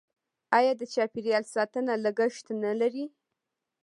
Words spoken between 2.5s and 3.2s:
نلري؟